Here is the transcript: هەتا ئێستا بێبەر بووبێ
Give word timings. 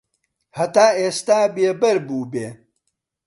هەتا 0.57 0.87
ئێستا 0.99 1.39
بێبەر 1.55 1.97
بووبێ 2.07 2.47